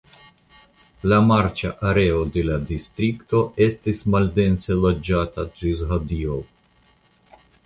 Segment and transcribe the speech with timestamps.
[1.11, 6.41] La marĉa areo de la distrikto estis maldense loĝata ĝis hodiaŭ.